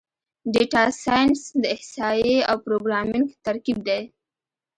[0.53, 4.01] ډیټا سایننس د احصایې او پروګرامینګ ترکیب دی.